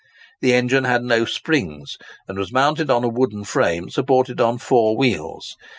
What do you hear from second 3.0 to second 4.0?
a wooden frame